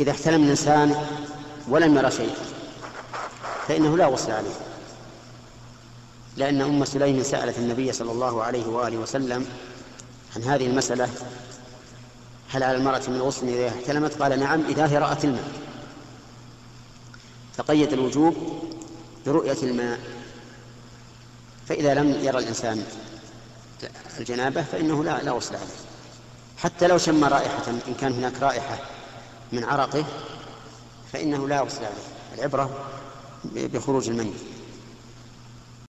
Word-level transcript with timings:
إذا 0.00 0.10
احتلم 0.10 0.44
الإنسان 0.44 1.06
ولم 1.68 1.96
يرى 1.96 2.10
شيء 2.10 2.34
فإنه 3.68 3.96
لا 3.96 4.06
غسل 4.06 4.32
عليه. 4.32 4.54
لأن 6.36 6.60
أم 6.60 6.84
سليم 6.84 7.22
سألت 7.22 7.58
النبي 7.58 7.92
صلى 7.92 8.12
الله 8.12 8.42
عليه 8.42 8.66
وآله 8.66 8.96
وسلم 8.96 9.46
عن 10.36 10.42
هذه 10.42 10.66
المسألة 10.66 11.08
هل 12.50 12.62
على 12.62 12.76
المرأة 12.76 13.02
من 13.08 13.20
غسل 13.20 13.48
إذا 13.48 13.68
احتلمت؟ 13.68 14.22
قال 14.22 14.40
نعم 14.40 14.64
إذا 14.64 14.86
هي 14.86 14.98
رأت 14.98 15.24
الماء. 15.24 15.52
فقيد 17.56 17.92
الوجوب 17.92 18.34
برؤية 19.26 19.62
الماء. 19.62 20.00
فإذا 21.68 21.94
لم 21.94 22.24
يرى 22.24 22.38
الإنسان 22.38 22.84
الجنابة 24.18 24.62
فإنه 24.62 25.04
لا 25.04 25.22
لا 25.22 25.32
عليه. 25.32 25.58
حتى 26.56 26.86
لو 26.86 26.98
شم 26.98 27.24
رائحة 27.24 27.70
إن 27.88 27.94
كان 28.00 28.12
هناك 28.12 28.42
رائحة 28.42 28.78
من 29.54 29.64
عرقه 29.64 30.04
فإنه 31.12 31.48
لا 31.48 31.60
غسل 31.60 31.84
عليه 31.84 32.38
العبرة 32.38 32.70
بخروج 33.54 34.08
المني. 34.08 34.32